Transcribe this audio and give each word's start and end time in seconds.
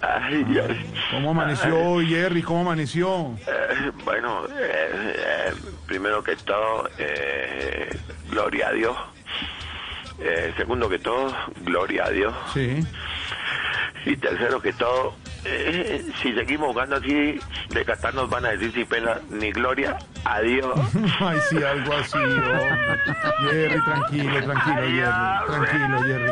Ay, 0.00 0.44
Dios. 0.44 0.66
¿Cómo 1.10 1.30
amaneció 1.30 1.76
hoy, 1.76 2.06
Jerry? 2.08 2.42
¿Cómo 2.42 2.60
amaneció? 2.60 3.34
Eh, 3.46 3.90
bueno, 4.04 4.44
eh, 4.46 5.14
eh, 5.16 5.52
primero 5.86 6.22
que 6.22 6.36
todo, 6.36 6.88
eh, 6.98 7.88
gloria 8.30 8.68
a 8.68 8.72
Dios. 8.72 8.96
Eh, 10.20 10.52
segundo 10.56 10.88
que 10.88 10.98
todo, 10.98 11.34
gloria 11.62 12.04
a 12.06 12.10
Dios. 12.10 12.34
Sí. 12.54 12.80
Y 14.06 14.16
tercero 14.16 14.60
que 14.62 14.72
todo, 14.72 15.14
si 16.22 16.32
seguimos 16.32 16.68
jugando 16.68 16.96
así, 16.96 17.38
de 17.70 17.84
Qatar 17.84 18.14
nos 18.14 18.30
van 18.30 18.46
a 18.46 18.50
decir 18.50 18.72
sin 18.72 18.86
pena 18.86 19.18
ni 19.30 19.50
gloria 19.50 19.98
a 20.24 20.40
Dios. 20.40 20.78
Ay, 21.20 21.38
sí, 21.50 21.62
algo 21.62 21.92
así. 21.94 22.16
hombre. 22.16 23.00
Jerry, 23.50 23.80
tranquilo, 23.84 24.42
tranquilo, 24.44 24.82
Jerry. 24.82 25.46
Tranquilo, 25.46 26.02
Jerry. 26.04 26.30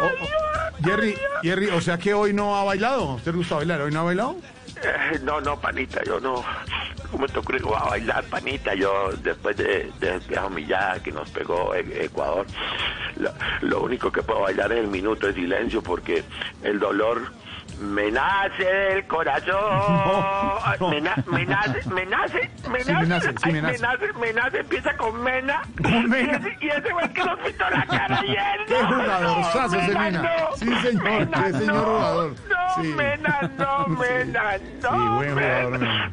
Oh, 0.00 0.10
oh, 0.22 0.61
Jerry, 0.84 1.14
Jerry, 1.42 1.68
o 1.68 1.80
sea 1.80 1.98
que 1.98 2.14
hoy 2.14 2.32
no 2.32 2.56
ha 2.56 2.64
bailado. 2.64 3.10
¿A 3.10 3.14
¿Usted 3.14 3.32
le 3.32 3.38
gusta 3.38 3.56
bailar? 3.56 3.80
¿Hoy 3.82 3.92
no 3.92 4.00
ha 4.00 4.04
bailado? 4.04 4.36
Eh, 4.82 5.18
no, 5.22 5.40
no, 5.40 5.60
panita, 5.60 6.02
yo 6.04 6.18
no. 6.20 6.44
¿Cómo 7.10 7.26
te 7.28 7.38
ocurre 7.38 7.60
a 7.76 7.84
bailar, 7.90 8.24
panita? 8.24 8.74
Yo, 8.74 9.10
después 9.22 9.56
de, 9.56 9.92
de 10.00 10.16
esa 10.16 10.46
humillada 10.46 11.00
que 11.02 11.12
nos 11.12 11.28
pegó 11.30 11.74
E- 11.74 12.04
Ecuador, 12.06 12.46
lo 13.60 13.82
único 13.82 14.10
que 14.10 14.22
puedo 14.22 14.40
bailar 14.40 14.72
es 14.72 14.78
el 14.80 14.88
minuto 14.88 15.26
de 15.26 15.34
silencio 15.34 15.82
porque 15.82 16.24
el 16.62 16.78
dolor 16.80 17.22
me 17.82 18.10
nace 18.10 18.64
del 18.64 19.06
corazón. 19.06 19.46
No, 19.54 20.76
no. 20.80 20.88
Me, 20.90 21.00
na- 21.00 21.24
me 21.26 21.44
nace, 21.46 21.88
me 21.90 22.06
nace, 22.06 22.50
me 22.70 22.80
Sí, 22.84 22.92
nace. 22.92 23.02
me 23.02 23.06
nace, 23.08 23.28
sí, 23.30 23.36
Ay, 23.42 23.52
me 23.52 23.62
nace. 23.62 23.72
me 23.72 23.78
nace, 23.88 24.12
me 24.18 24.32
nace, 24.32 24.58
empieza 24.60 24.96
con 24.96 25.22
Mena. 25.22 25.62
Con 25.82 26.08
Mena. 26.08 26.32
Y 26.32 26.36
ese, 26.36 26.56
y 26.60 26.68
ese 26.68 26.90
fue 26.90 27.02
el 27.04 27.12
que 27.12 27.24
nos 27.24 27.38
pintó 27.40 27.70
la 27.70 27.86
cara 27.86 28.18
ayer. 28.20 28.60
¡Qué 28.66 28.74
No, 28.82 28.88
jugadorzazo 28.88 29.76
no, 29.76 29.80
ese 29.82 29.98
Mena! 29.98 30.30
Sí, 30.56 30.74
señor, 30.82 31.02
Mena, 31.04 31.44
qué 31.44 31.52
señor 31.52 31.84
jugador. 31.84 32.34
Mena. 32.78 33.50
Mena. 33.88 34.58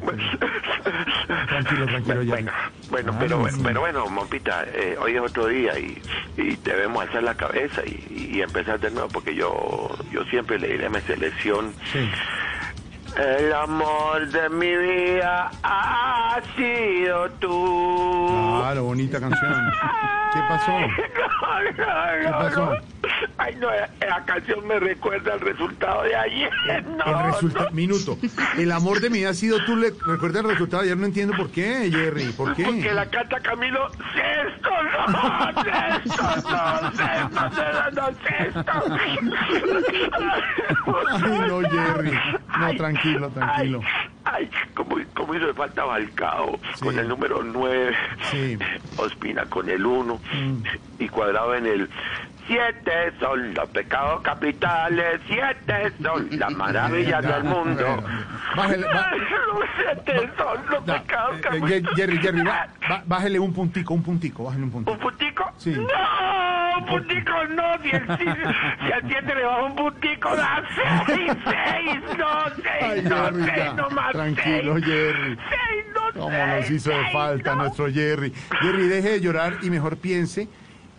Tranquilo, 1.48 1.86
tranquilo, 1.86 2.22
Jerry. 2.24 2.44
Bueno, 2.44 2.52
bueno, 2.90 3.12
Ah, 3.12 3.16
pero, 3.20 3.36
sí. 3.36 3.42
bueno, 3.42 3.58
pero 3.64 3.80
bueno, 3.80 4.06
Mompita, 4.08 4.64
eh, 4.72 4.96
hoy 5.00 5.14
es 5.16 5.20
otro 5.20 5.46
día 5.46 5.78
y, 5.78 6.00
y 6.36 6.56
debemos 6.56 7.02
alzar 7.02 7.22
la 7.22 7.34
cabeza 7.34 7.82
y, 7.84 8.32
y 8.34 8.42
empezar 8.42 8.78
de 8.80 8.90
nuevo 8.90 9.08
porque 9.08 9.34
yo, 9.34 9.90
yo 10.10 10.24
siempre 10.24 10.58
le 10.58 10.68
diré 10.68 10.86
a 10.86 10.90
mi 10.90 11.00
selección, 11.02 11.72
Sí. 11.92 12.08
el 13.16 13.52
amor 13.52 14.26
de 14.28 14.48
mi 14.50 14.74
vida 14.76 15.50
ha 15.62 16.40
sido 16.56 17.30
tú. 17.32 18.56
Claro, 18.60 18.84
bonita 18.84 19.20
canción. 19.20 19.72
¿Qué 20.32 20.40
pasó? 20.48 20.72
¿Qué 22.22 22.28
pasó? 22.28 22.72
Ay, 23.50 23.56
no, 23.60 23.68
la 24.06 24.24
canción 24.24 24.66
me 24.66 24.78
recuerda 24.78 25.34
el 25.34 25.40
resultado 25.40 26.02
de 26.04 26.14
ayer. 26.16 26.50
No, 27.00 27.04
El 27.06 27.32
resultado, 27.32 27.64
no. 27.66 27.70
minuto. 27.72 28.18
El 28.58 28.70
amor 28.72 29.00
de 29.00 29.10
mi 29.10 29.18
vida 29.18 29.30
ha 29.30 29.34
sido 29.34 29.58
tú, 29.64 29.76
le 29.76 29.90
recuerda 30.06 30.40
el 30.40 30.48
resultado. 30.48 30.82
Ayer 30.82 30.96
no 30.96 31.06
entiendo 31.06 31.34
por 31.36 31.50
qué, 31.50 31.90
Jerry. 31.90 32.26
¿Por 32.32 32.54
qué? 32.54 32.64
Porque 32.64 32.92
la 32.92 33.06
canta 33.06 33.40
Camilo 33.40 33.90
Sexto, 34.14 34.70
no, 35.08 35.62
Sexto, 35.62 36.22
no, 36.50 36.90
Sexto, 36.92 37.50
no, 37.72 37.90
no, 37.90 38.06
Sexto. 38.22 38.82
Ay, 41.12 41.48
no, 41.48 41.60
Jerry. 41.70 42.12
No, 42.58 42.74
tranquilo, 42.76 43.28
tranquilo. 43.30 43.80
Ay, 44.24 44.50
como, 44.74 44.96
como 45.14 45.34
hizo 45.34 45.46
de 45.46 45.54
falta 45.54 45.84
Balcao 45.84 46.58
Sí. 46.74 46.84
con 46.84 46.98
el 46.98 47.08
número 47.08 47.42
9, 47.42 47.96
Sí. 48.30 48.58
Ospina 48.96 49.44
con 49.46 49.68
el 49.68 49.84
1 49.84 50.20
y 50.98 51.08
cuadrado 51.08 51.54
en 51.54 51.66
el 51.66 51.90
Siete 52.50 53.12
son 53.20 53.54
los 53.54 53.68
pecados 53.68 54.22
capitales, 54.22 55.20
siete 55.28 55.92
son 56.02 56.28
las 56.36 56.50
maravillas 56.50 57.22
del 57.22 57.44
mundo. 57.44 58.02
Bájale, 58.56 58.86
siete 59.76 60.30
son 60.36 60.58
los 60.68 60.82
pecados 60.82 61.36
eh, 61.36 61.38
eh, 61.38 61.42
capitales. 61.42 61.82
Jerry, 61.94 62.18
Jerry, 62.18 62.42
bájale 63.06 63.38
un 63.38 63.52
puntico, 63.52 63.94
un 63.94 64.02
puntico, 64.02 64.44
bájale 64.46 64.64
un 64.64 64.74
¿Un 64.74 64.84
puntico. 64.84 64.98
puntico? 64.98 65.52
Sí. 65.58 65.76
No, 65.76 66.78
un 66.78 66.86
puntico 66.86 67.32
no. 67.50 67.82
Si 67.84 67.90
el, 67.90 68.18
si, 68.18 68.92
al 68.92 69.02
siete 69.06 69.34
le 69.36 69.44
baja 69.44 69.62
un 69.62 69.76
puntico, 69.76 70.36
da 70.36 70.64
seis, 71.06 71.32
seis, 71.44 72.00
no, 72.18 72.44
seis, 72.56 72.82
Ay, 72.82 73.02
no, 73.02 73.44
seis, 73.44 73.74
no 73.76 73.90
más. 73.90 74.10
Tranquilo, 74.10 74.74
Jerry. 74.74 75.38
Seis, 75.48 75.84
no, 75.94 76.20
Cómo 76.20 76.46
nos 76.46 76.68
hizo 76.68 76.90
de 76.90 77.10
falta 77.12 77.54
nuestro 77.54 77.88
Jerry. 77.88 78.32
Jerry, 78.60 78.88
deje 78.88 79.10
de 79.10 79.20
llorar 79.20 79.58
y 79.62 79.70
mejor 79.70 79.96
piense 79.98 80.48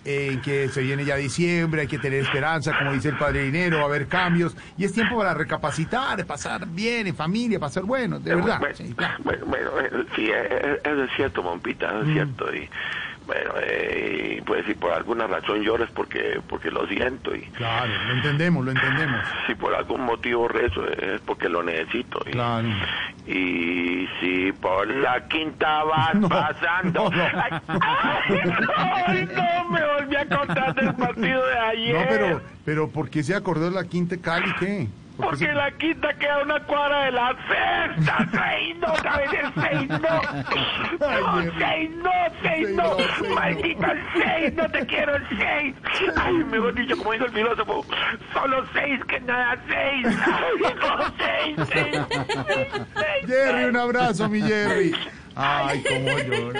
en 0.04 0.42
que 0.42 0.68
se 0.70 0.82
viene 0.82 1.06
ya 1.06 1.16
diciembre, 1.16 1.82
hay 1.82 1.88
que 1.88 2.00
tener 2.00 2.22
esperanza, 2.22 2.76
como 2.78 2.92
dice 2.94 3.10
el 3.10 3.18
padre 3.18 3.44
Dinero, 3.44 3.78
va 3.78 3.84
a 3.84 3.86
haber 3.86 4.08
cambios, 4.08 4.56
y 4.78 4.86
es 4.86 4.94
tiempo 4.94 5.18
para 5.18 5.34
recapacitar, 5.34 6.26
pasar 6.26 6.66
bien 6.68 7.06
en 7.08 7.16
familia, 7.16 7.60
pasar 7.60 7.84
bueno, 7.84 8.20
de 8.20 8.34
verdad. 8.36 8.60
Bueno, 8.60 8.76
Sí, 8.76 8.94
claro. 8.96 9.16
bueno, 9.24 9.46
bueno, 9.46 9.70
sí, 10.16 10.30
eso 10.32 11.04
es 11.04 11.12
cierto, 11.16 11.44
Mompita, 11.44 11.88
eso 11.88 12.00
es 12.02 12.08
Mm. 12.08 12.14
cierto. 12.14 12.56
Y 12.56 12.70
bueno, 13.28 13.52
eh, 13.62 14.42
pues 14.46 14.66
si 14.66 14.74
por 14.74 14.92
alguna 14.92 15.28
razón 15.28 15.62
llores 15.62 15.90
porque 15.94 16.42
porque 16.50 16.72
lo 16.72 16.88
siento 16.88 17.34
y 17.36 17.42
Claro, 17.52 17.94
lo 18.08 18.14
entendemos, 18.16 18.66
lo 18.66 18.72
entendemos. 18.72 19.22
si 19.48 19.54
por 19.56 19.74
algún 19.76 20.02
motivo 20.02 20.48
rezo 20.48 20.86
es 20.90 21.22
porque 21.22 21.48
lo 21.48 21.62
necesito. 21.62 22.20
Y, 22.26 22.32
Claro. 22.32 22.68
y 23.28 24.08
si 24.20 24.52
por 24.54 24.88
la 24.88 25.28
quinta 25.28 25.84
vas 25.84 26.16
No, 26.22 26.28
pasando... 26.30 27.10
no, 27.12 27.18
no. 27.18 27.24
Ay, 27.24 27.62
ay, 27.68 28.42
no, 28.60 28.74
ay, 29.08 29.30
no, 29.36 29.70
me 29.70 29.81
contar 30.28 30.74
del 30.76 30.94
partido 30.96 31.46
de 31.46 31.58
ayer. 31.60 31.94
No, 31.96 32.06
pero, 32.10 32.42
pero 32.66 32.90
¿por 32.90 33.10
qué 33.10 33.24
se 33.24 33.36
acordó 33.36 33.66
de 33.70 33.76
la 33.76 33.84
Quinta 33.86 34.18
Cali? 34.18 34.52
¿Qué? 34.60 34.88
¿Por 35.18 35.38
qué 35.38 35.46
Porque 35.46 35.46
se- 35.46 35.54
la 35.54 35.72
quinta 35.72 36.14
queda 36.18 36.42
una 36.42 36.60
cuadra 36.64 37.06
de 37.06 37.12
la 37.12 37.36
sexta. 37.48 38.28
Seis 38.32 38.76
no, 38.80 38.96
¿sabes? 38.98 39.30
El 39.34 39.54
seis 39.62 39.90
no. 39.90 40.22
Seis 41.60 41.92
no, 42.02 42.12
seis 42.42 42.70
no. 42.72 43.36
Maldito 43.36 43.86
el 43.92 44.02
seis, 44.14 44.54
no 44.56 44.72
te 44.72 44.86
quiero 44.88 45.16
el 45.16 45.28
seis. 45.38 45.76
Ay, 46.16 46.34
mejor 46.46 46.74
dicho, 46.74 46.98
como 46.98 47.12
dijo 47.12 47.26
el 47.26 47.32
filósofo, 47.34 47.86
solo 48.34 48.66
seis 48.74 49.00
que 49.08 49.20
nada 49.20 49.58
seis. 49.68 50.08
Ay, 50.26 50.74
no, 50.76 51.14
seis, 51.18 51.70
seis, 51.72 52.02
seis, 52.48 52.68
seis, 52.96 53.28
Jerry, 53.28 53.66
un 53.66 53.78
abrazo, 53.78 54.28
mi 54.30 54.42
Jerry. 54.42 54.94
Ay, 55.36 55.84
cómo 55.88 56.18
llora. 56.18 56.60